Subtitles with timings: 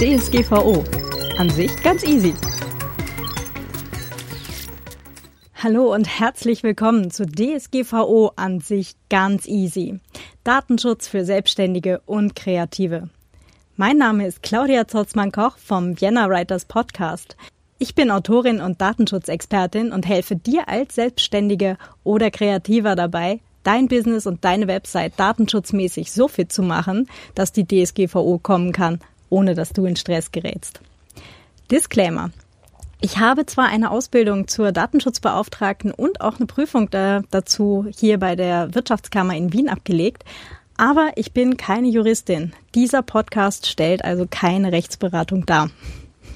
[0.00, 0.82] DSGVO.
[1.36, 2.32] An sich ganz easy.
[5.62, 10.00] Hallo und herzlich willkommen zu DSGVO an sich ganz easy.
[10.42, 13.10] Datenschutz für Selbstständige und Kreative.
[13.76, 17.36] Mein Name ist Claudia Zotzmann-Koch vom Vienna Writers Podcast.
[17.78, 24.26] Ich bin Autorin und Datenschutzexpertin und helfe dir als Selbstständige oder Kreativer dabei, dein Business
[24.26, 28.98] und deine Website datenschutzmäßig so fit zu machen, dass die DSGVO kommen kann
[29.30, 30.80] ohne dass du in Stress gerätst.
[31.70, 32.30] Disclaimer.
[33.00, 38.36] Ich habe zwar eine Ausbildung zur Datenschutzbeauftragten und auch eine Prüfung da, dazu hier bei
[38.36, 40.24] der Wirtschaftskammer in Wien abgelegt,
[40.76, 42.52] aber ich bin keine Juristin.
[42.74, 45.70] Dieser Podcast stellt also keine Rechtsberatung dar.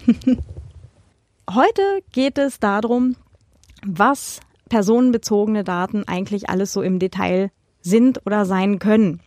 [1.50, 1.82] Heute
[2.12, 3.16] geht es darum,
[3.84, 4.40] was
[4.70, 7.50] personenbezogene Daten eigentlich alles so im Detail
[7.82, 9.20] sind oder sein können.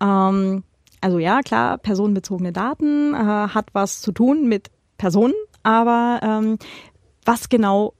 [0.00, 0.64] Ähm,
[1.02, 6.58] also ja, klar, personenbezogene Daten äh, hat was zu tun mit Personen, aber ähm,
[7.24, 7.94] was genau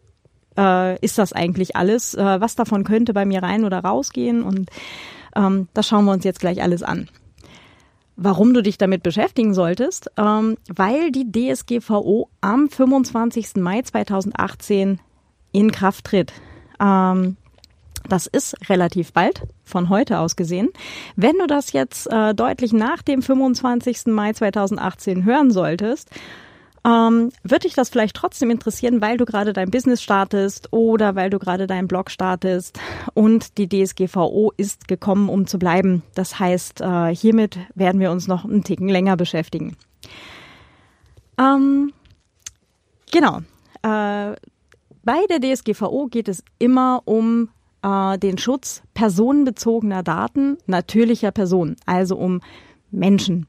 [0.56, 2.14] äh, ist das eigentlich alles?
[2.14, 4.42] Äh, was davon könnte bei mir rein oder rausgehen?
[4.42, 4.70] Und
[5.34, 7.08] ähm, das schauen wir uns jetzt gleich alles an.
[8.16, 10.10] Warum du dich damit beschäftigen solltest?
[10.16, 13.56] Ähm, weil die DSGVO am 25.
[13.56, 15.00] Mai 2018
[15.52, 16.32] in Kraft tritt.
[16.78, 17.36] Ähm,
[18.08, 20.68] das ist relativ bald von heute aus gesehen.
[21.16, 24.06] Wenn du das jetzt äh, deutlich nach dem 25.
[24.06, 26.10] Mai 2018 hören solltest,
[26.84, 31.30] ähm, wird dich das vielleicht trotzdem interessieren, weil du gerade dein Business startest oder weil
[31.30, 32.78] du gerade deinen Blog startest
[33.14, 36.02] und die DSGVO ist gekommen, um zu bleiben.
[36.14, 39.76] Das heißt, äh, hiermit werden wir uns noch einen Ticken länger beschäftigen.
[41.38, 41.92] Ähm,
[43.12, 43.38] genau.
[43.82, 44.34] Äh,
[45.04, 47.48] bei der DSGVO geht es immer um
[47.82, 52.40] äh, den Schutz personenbezogener Daten natürlicher Personen, also um
[52.90, 53.46] Menschen.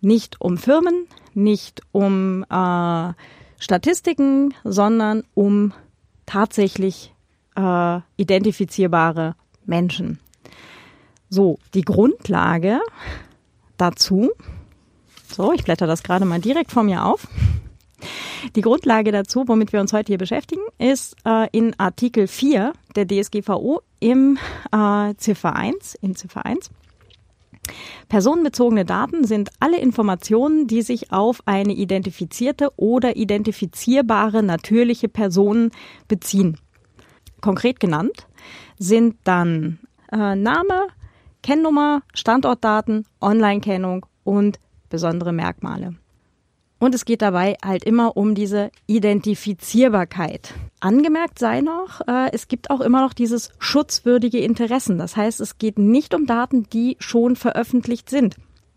[0.00, 3.12] Nicht um Firmen, nicht um äh,
[3.58, 5.72] Statistiken, sondern um
[6.26, 7.14] tatsächlich
[7.56, 9.34] äh, identifizierbare
[9.66, 10.18] Menschen.
[11.28, 12.80] So, die Grundlage
[13.76, 14.30] dazu,
[15.28, 17.28] so, ich blätter das gerade mal direkt vor mir auf.
[18.56, 23.06] Die Grundlage dazu, womit wir uns heute hier beschäftigen, ist äh, in Artikel 4 der
[23.06, 24.38] DSGVO im
[24.72, 26.70] äh, Ziffer 1, in Ziffer 1.
[28.08, 35.70] Personenbezogene Daten sind alle Informationen, die sich auf eine identifizierte oder identifizierbare natürliche Person
[36.08, 36.58] beziehen.
[37.40, 38.26] Konkret genannt
[38.78, 39.78] sind dann
[40.10, 40.88] äh, Name,
[41.42, 44.58] Kennnummer, Standortdaten, Online-Kennung und
[44.88, 45.94] besondere Merkmale.
[46.80, 50.54] Und es geht dabei halt immer um diese Identifizierbarkeit.
[50.80, 54.98] Angemerkt sei noch, äh, es gibt auch immer noch dieses schutzwürdige Interessen.
[54.98, 58.36] Das heißt, es geht nicht um Daten, die schon veröffentlicht sind.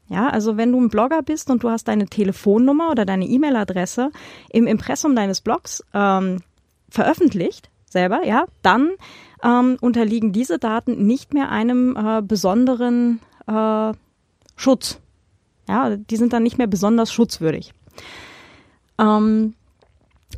[0.09, 4.11] Ja, also wenn du ein Blogger bist und du hast deine Telefonnummer oder deine E-Mail-Adresse
[4.49, 6.41] im Impressum deines Blogs ähm,
[6.89, 8.91] veröffentlicht, selber, ja, dann
[9.41, 13.93] ähm, unterliegen diese Daten nicht mehr einem äh, besonderen äh,
[14.57, 14.99] Schutz.
[15.69, 17.73] Ja, die sind dann nicht mehr besonders schutzwürdig.
[18.99, 19.53] Ähm,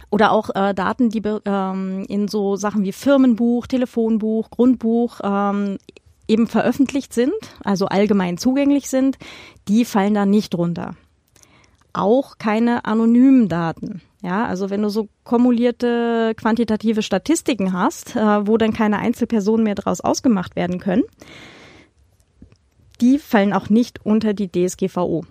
[0.09, 5.77] oder auch äh, Daten, die ähm, in so Sachen wie Firmenbuch, Telefonbuch, Grundbuch ähm,
[6.27, 7.33] eben veröffentlicht sind,
[7.63, 9.17] also allgemein zugänglich sind,
[9.67, 10.95] die fallen da nicht drunter.
[11.93, 14.01] Auch keine anonymen Daten.
[14.21, 19.75] Ja, also wenn du so kumulierte quantitative Statistiken hast, äh, wo dann keine Einzelpersonen mehr
[19.75, 21.03] daraus ausgemacht werden können,
[23.01, 25.25] die fallen auch nicht unter die DSGVO.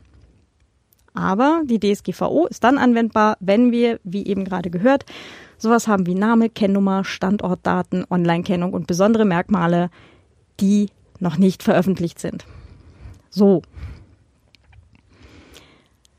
[1.15, 5.07] Aber die DSGVO ist dann anwendbar, wenn wir, wie eben gerade gehört,
[5.57, 9.91] sowas haben wie Name, Kennnummer, Standortdaten, Online-Kennung und besondere Merkmale,
[10.61, 12.45] die noch nicht veröffentlicht sind.
[13.31, 13.63] So.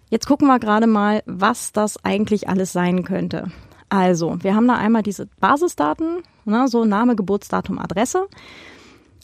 [0.09, 3.51] Jetzt gucken wir gerade mal, was das eigentlich alles sein könnte.
[3.89, 8.27] Also, wir haben da einmal diese Basisdaten, ne, so Name, Geburtsdatum, Adresse.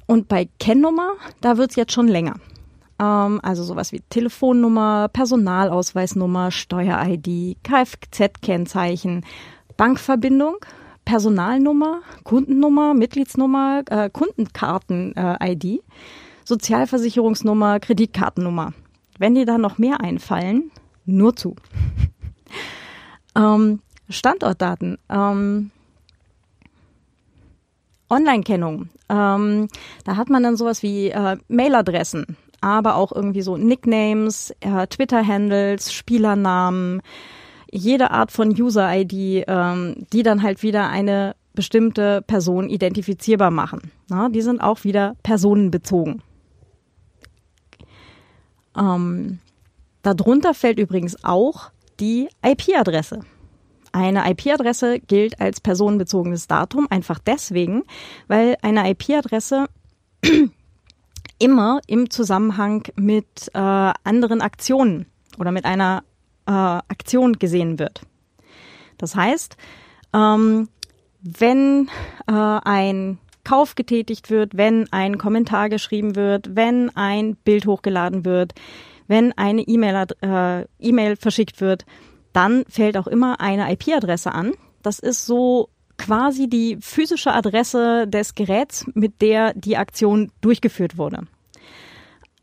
[0.05, 2.35] Und bei Kennnummer, da wird's jetzt schon länger.
[3.01, 9.25] Ähm, also sowas wie Telefonnummer, Personalausweisnummer, Steuer-ID, Kfz-Kennzeichen,
[9.75, 10.57] Bankverbindung,
[11.03, 15.79] Personalnummer, Kundennummer, Mitgliedsnummer, äh, Kundenkarten-ID, äh,
[16.45, 18.73] Sozialversicherungsnummer, Kreditkartennummer.
[19.17, 20.71] Wenn dir da noch mehr einfallen,
[21.05, 21.55] nur zu.
[23.35, 24.97] ähm, Standortdaten.
[25.09, 25.71] Ähm,
[28.09, 28.89] Online-Kennung.
[29.09, 29.67] Ähm,
[30.03, 35.91] da hat man dann sowas wie äh, Mailadressen, aber auch irgendwie so Nicknames, äh, Twitter-Handles,
[35.91, 37.01] Spielernamen,
[37.71, 43.91] jede Art von User-ID, ähm, die dann halt wieder eine bestimmte Person identifizierbar machen.
[44.09, 46.21] Na, die sind auch wieder personenbezogen.
[48.77, 49.39] Ähm,
[50.01, 53.19] Darunter fällt übrigens auch die IP-Adresse.
[53.91, 57.83] Eine IP-Adresse gilt als personenbezogenes Datum einfach deswegen,
[58.27, 59.67] weil eine IP-Adresse
[61.41, 65.07] immer im Zusammenhang mit äh, anderen Aktionen
[65.39, 66.03] oder mit einer
[66.45, 68.01] äh, Aktion gesehen wird.
[68.97, 69.57] Das heißt,
[70.13, 70.69] ähm,
[71.21, 71.89] wenn
[72.27, 78.53] äh, ein Kauf getätigt wird, wenn ein Kommentar geschrieben wird, wenn ein Bild hochgeladen wird,
[79.07, 81.85] wenn eine E-Mail äh, e verschickt wird,
[82.33, 84.53] dann fällt auch immer eine IP-Adresse an.
[84.83, 85.69] Das ist so
[86.01, 91.27] quasi die physische Adresse des Geräts, mit der die Aktion durchgeführt wurde.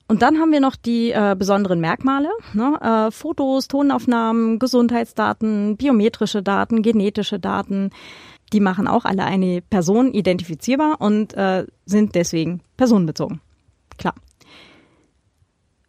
[0.06, 2.78] Und dann haben wir noch die äh, besonderen Merkmale, ne?
[2.80, 7.90] äh, Fotos, Tonaufnahmen, Gesundheitsdaten, biometrische Daten, genetische Daten.
[8.52, 13.40] Die machen auch alle eine Person identifizierbar und äh, sind deswegen personenbezogen.
[13.98, 14.14] Klar.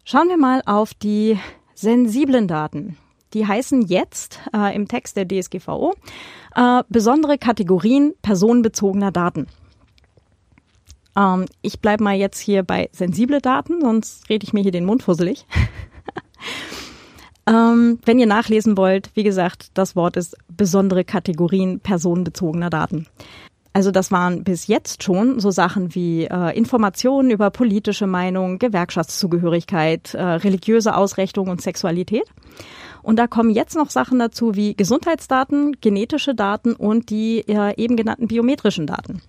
[0.03, 1.37] Schauen wir mal auf die
[1.75, 2.97] sensiblen Daten.
[3.33, 5.93] Die heißen jetzt äh, im Text der DSGVO
[6.55, 9.47] äh, besondere Kategorien personenbezogener Daten.
[11.15, 14.85] Ähm, ich bleibe mal jetzt hier bei sensible Daten, sonst rede ich mir hier den
[14.85, 15.45] Mund fusselig.
[17.47, 23.07] ähm, wenn ihr nachlesen wollt, wie gesagt, das Wort ist besondere Kategorien personenbezogener Daten.
[23.71, 30.15] Also das waren bis jetzt schon so Sachen wie äh, Informationen über politische Meinung, Gewerkschaftszugehörigkeit,
[30.15, 32.25] äh, religiöse Ausrichtung und Sexualität.
[33.01, 37.95] Und da kommen jetzt noch Sachen dazu wie Gesundheitsdaten, genetische Daten und die äh, eben
[37.95, 39.21] genannten biometrischen Daten.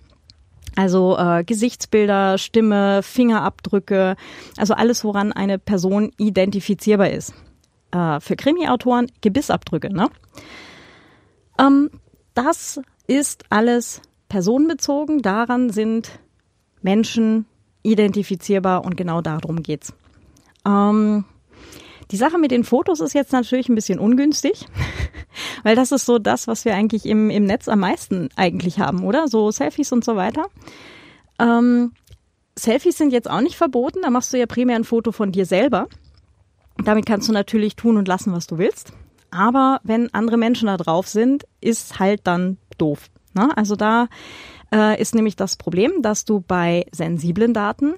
[0.75, 4.15] Also äh, Gesichtsbilder, Stimme, Fingerabdrücke,
[4.57, 7.33] also alles, woran eine Person identifizierbar ist.
[7.91, 9.93] Äh, für Krimi-Autoren Gebissabdrücke.
[9.93, 10.09] Ne?
[11.59, 11.89] Ähm,
[12.33, 15.21] das ist alles personenbezogen.
[15.21, 16.19] Daran sind
[16.81, 17.45] Menschen
[17.83, 19.93] identifizierbar und genau darum geht's.
[20.65, 21.25] Ähm,
[22.11, 24.67] die Sache mit den Fotos ist jetzt natürlich ein bisschen ungünstig,
[25.63, 29.03] weil das ist so das, was wir eigentlich im, im Netz am meisten eigentlich haben,
[29.03, 29.27] oder?
[29.27, 30.47] So Selfies und so weiter.
[31.39, 31.93] Ähm,
[32.55, 35.45] Selfies sind jetzt auch nicht verboten, da machst du ja primär ein Foto von dir
[35.45, 35.87] selber.
[36.83, 38.91] Damit kannst du natürlich tun und lassen, was du willst.
[39.29, 43.09] Aber wenn andere Menschen da drauf sind, ist halt dann doof.
[43.33, 43.55] Ne?
[43.55, 44.07] Also da
[44.73, 47.93] äh, ist nämlich das Problem, dass du bei sensiblen Daten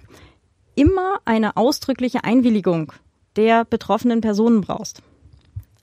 [0.75, 2.93] immer eine ausdrückliche Einwilligung
[3.35, 5.01] der betroffenen Personen brauchst.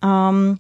[0.02, 0.58] Ähm,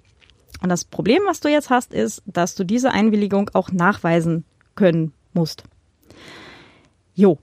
[0.62, 4.44] und das Problem, was du jetzt hast, ist, dass du diese Einwilligung auch nachweisen
[4.74, 5.64] können musst.
[7.14, 7.38] Jo.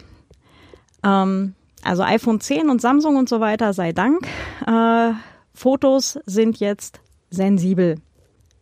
[1.03, 4.27] Ähm, also iPhone 10 und Samsung und so weiter, sei Dank.
[4.65, 5.13] Äh,
[5.53, 6.99] Fotos sind jetzt
[7.29, 7.95] sensibel.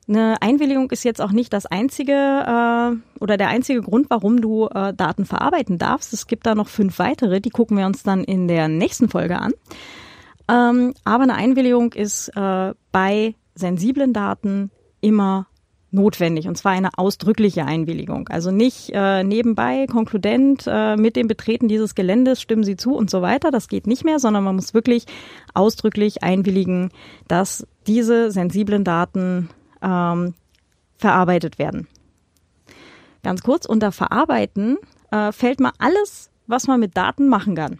[0.08, 4.68] Eine Einwilligung ist jetzt auch nicht das einzige äh, oder der einzige Grund, warum du
[4.68, 6.14] äh, Daten verarbeiten darfst.
[6.14, 9.40] Es gibt da noch fünf weitere, die gucken wir uns dann in der nächsten Folge
[9.40, 9.54] an.
[10.48, 14.72] Ähm, aber eine Einwilligung ist äh, bei sensiblen Daten
[15.02, 15.48] immer
[15.92, 18.28] notwendig und zwar eine ausdrückliche Einwilligung.
[18.28, 23.10] Also nicht äh, nebenbei konkludent äh, mit dem Betreten dieses Geländes stimmen Sie zu und
[23.10, 23.50] so weiter.
[23.50, 25.06] Das geht nicht mehr, sondern man muss wirklich
[25.54, 26.90] ausdrücklich einwilligen,
[27.28, 29.50] dass diese sensiblen Daten
[29.82, 30.34] ähm,
[30.98, 31.88] verarbeitet werden.
[33.24, 34.78] Ganz kurz, unter Verarbeiten
[35.12, 37.80] äh, fällt mal alles, was man mit Daten machen kann.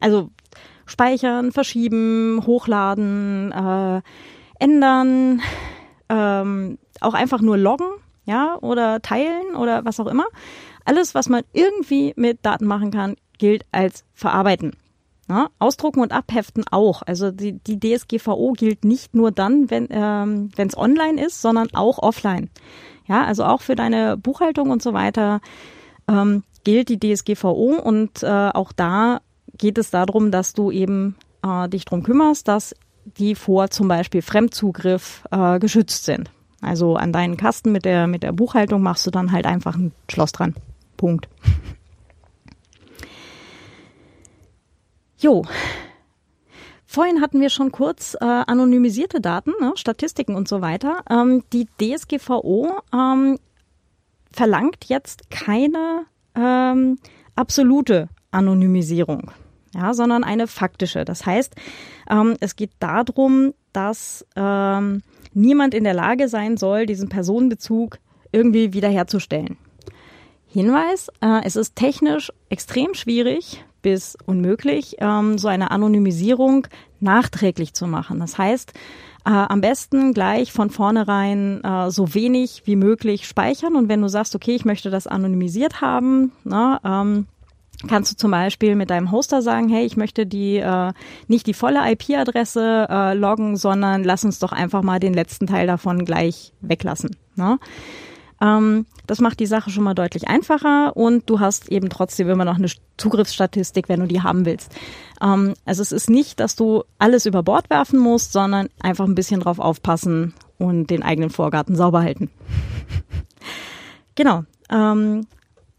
[0.00, 0.30] Also
[0.86, 4.02] speichern, verschieben, hochladen, äh,
[4.58, 5.42] ändern,
[6.08, 7.88] ähm, auch einfach nur loggen,
[8.24, 10.26] ja, oder teilen oder was auch immer.
[10.84, 14.72] Alles, was man irgendwie mit Daten machen kann, gilt als verarbeiten.
[15.28, 17.02] Ja, ausdrucken und abheften auch.
[17.02, 21.98] Also die, die DSGVO gilt nicht nur dann, wenn ähm, es online ist, sondern auch
[21.98, 22.48] offline.
[23.08, 25.40] Ja, also auch für deine Buchhaltung und so weiter
[26.08, 29.20] ähm, gilt die DSGVO und äh, auch da
[29.58, 34.22] geht es darum, dass du eben äh, dich drum kümmerst, dass die vor zum Beispiel
[34.22, 36.30] Fremdzugriff äh, geschützt sind.
[36.60, 39.92] Also an deinen Kasten mit der, mit der Buchhaltung machst du dann halt einfach ein
[40.10, 40.54] Schloss dran.
[40.96, 41.28] Punkt.
[45.18, 45.44] Jo.
[46.84, 51.02] Vorhin hatten wir schon kurz äh, anonymisierte Daten, ne, Statistiken und so weiter.
[51.10, 53.38] Ähm, die DSGVO ähm,
[54.32, 56.98] verlangt jetzt keine ähm,
[57.34, 59.30] absolute Anonymisierung
[59.76, 61.04] ja, sondern eine faktische.
[61.04, 61.54] Das heißt,
[62.10, 65.02] ähm, es geht darum, dass ähm,
[65.34, 67.98] niemand in der Lage sein soll, diesen Personenbezug
[68.32, 69.58] irgendwie wiederherzustellen.
[70.46, 76.66] Hinweis, äh, es ist technisch extrem schwierig bis unmöglich, ähm, so eine Anonymisierung
[76.98, 78.18] nachträglich zu machen.
[78.18, 78.72] Das heißt,
[79.26, 84.08] äh, am besten gleich von vornherein äh, so wenig wie möglich speichern und wenn du
[84.08, 87.26] sagst, okay, ich möchte das anonymisiert haben, na, ähm,
[87.88, 90.92] kannst du zum Beispiel mit deinem Hoster sagen, hey, ich möchte die äh,
[91.28, 95.66] nicht die volle IP-Adresse äh, loggen, sondern lass uns doch einfach mal den letzten Teil
[95.66, 97.16] davon gleich weglassen.
[97.34, 97.58] Ne?
[98.40, 102.44] Ähm, das macht die Sache schon mal deutlich einfacher und du hast eben trotzdem immer
[102.44, 104.72] noch eine Zugriffsstatistik, wenn du die haben willst.
[105.22, 109.14] Ähm, also es ist nicht, dass du alles über Bord werfen musst, sondern einfach ein
[109.14, 112.30] bisschen drauf aufpassen und den eigenen Vorgarten sauber halten.
[114.14, 114.44] genau.
[114.70, 115.26] Ähm,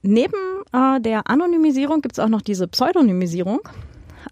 [0.08, 3.60] neben äh, der Anonymisierung gibt es auch noch diese Pseudonymisierung.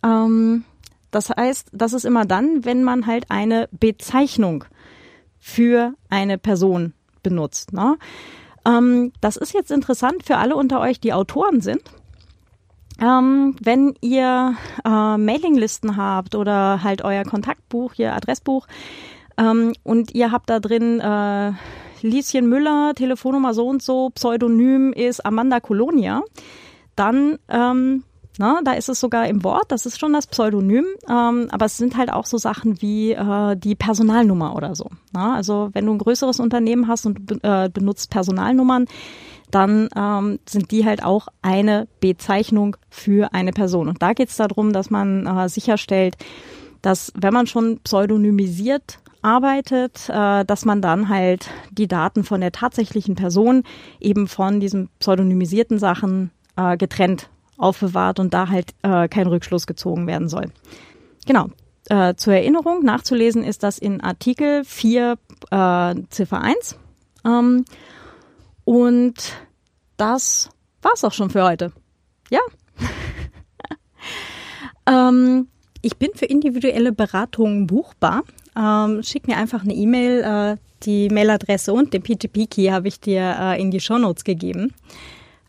[0.03, 0.63] Ähm,
[1.11, 4.65] das heißt, das ist immer dann, wenn man halt eine Bezeichnung
[5.39, 7.73] für eine Person benutzt.
[7.73, 7.97] Ne?
[8.65, 11.81] Ähm, das ist jetzt interessant für alle unter euch, die Autoren sind.
[13.01, 14.55] Ähm, wenn ihr
[14.85, 18.67] äh, Mailinglisten habt oder halt euer Kontaktbuch, ihr Adressbuch
[19.37, 21.51] ähm, und ihr habt da drin äh,
[22.05, 26.21] Lieschen Müller, Telefonnummer so und so, Pseudonym ist Amanda Colonia,
[26.95, 28.03] dann ähm,
[28.37, 31.77] na, da ist es sogar im Wort, das ist schon das Pseudonym, ähm, aber es
[31.77, 34.89] sind halt auch so Sachen wie äh, die Personalnummer oder so.
[35.13, 35.35] Na?
[35.35, 38.87] Also wenn du ein größeres Unternehmen hast und äh, benutzt Personalnummern,
[39.51, 43.87] dann ähm, sind die halt auch eine Bezeichnung für eine Person.
[43.87, 46.17] Und da geht es darum, dass man äh, sicherstellt,
[46.85, 52.51] dass wenn man schon pseudonymisiert arbeitet, äh, dass man dann halt die Daten von der
[52.51, 53.63] tatsächlichen Person
[53.99, 60.05] eben von diesen pseudonymisierten Sachen äh, getrennt aufbewahrt und da halt äh, kein Rückschluss gezogen
[60.05, 60.51] werden soll.
[61.25, 61.47] Genau.
[61.89, 65.17] Äh, zur Erinnerung, nachzulesen ist das in Artikel 4
[65.49, 66.77] äh, Ziffer 1.
[67.25, 67.65] Ähm,
[68.63, 69.15] und
[69.97, 70.49] das
[70.83, 71.71] war's auch schon für heute.
[72.29, 72.41] Ja.
[75.09, 75.47] ähm,
[75.85, 78.23] ich bin für individuelle Beratungen buchbar
[78.55, 80.21] ähm, schick mir einfach eine E-Mail.
[80.21, 84.73] Äh, die Mailadresse und den PGP-Key habe ich dir äh, in die Shownotes gegeben.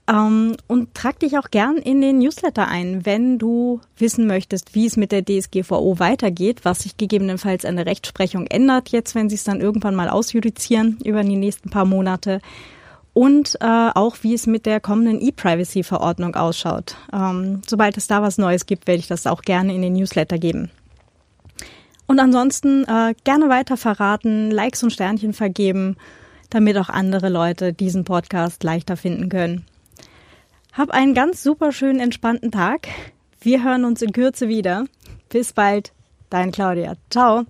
[0.08, 4.86] Ähm, und trag dich auch gern in den Newsletter ein, wenn du wissen möchtest, wie
[4.86, 9.34] es mit der DSGVO weitergeht, was sich gegebenenfalls an der Rechtsprechung ändert, jetzt wenn sie
[9.34, 12.40] es dann irgendwann mal ausjudizieren über die nächsten paar Monate.
[13.16, 16.96] Und äh, auch, wie es mit der kommenden E-Privacy-Verordnung ausschaut.
[17.14, 20.36] Ähm, sobald es da was Neues gibt, werde ich das auch gerne in den Newsletter
[20.36, 20.70] geben.
[22.06, 25.96] Und ansonsten äh, gerne weiter verraten, Likes und Sternchen vergeben,
[26.50, 29.64] damit auch andere Leute diesen Podcast leichter finden können.
[30.74, 32.86] Hab einen ganz super schönen, entspannten Tag.
[33.40, 34.84] Wir hören uns in Kürze wieder.
[35.30, 35.94] Bis bald,
[36.28, 36.96] dein Claudia.
[37.08, 37.46] Ciao.